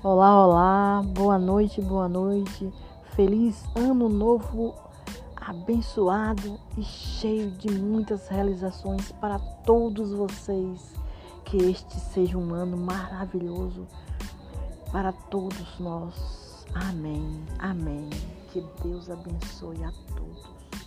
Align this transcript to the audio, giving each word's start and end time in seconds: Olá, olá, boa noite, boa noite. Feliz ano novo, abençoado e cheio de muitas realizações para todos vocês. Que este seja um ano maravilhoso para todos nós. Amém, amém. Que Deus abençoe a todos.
Olá, 0.00 0.46
olá, 0.46 1.02
boa 1.02 1.36
noite, 1.40 1.80
boa 1.80 2.08
noite. 2.08 2.72
Feliz 3.16 3.64
ano 3.74 4.08
novo, 4.08 4.72
abençoado 5.34 6.56
e 6.76 6.84
cheio 6.84 7.50
de 7.50 7.68
muitas 7.68 8.28
realizações 8.28 9.10
para 9.10 9.40
todos 9.40 10.12
vocês. 10.12 10.94
Que 11.44 11.56
este 11.56 11.98
seja 11.98 12.38
um 12.38 12.54
ano 12.54 12.76
maravilhoso 12.76 13.88
para 14.92 15.10
todos 15.10 15.80
nós. 15.80 16.64
Amém, 16.72 17.44
amém. 17.58 18.08
Que 18.52 18.64
Deus 18.80 19.10
abençoe 19.10 19.82
a 19.82 19.90
todos. 20.14 20.77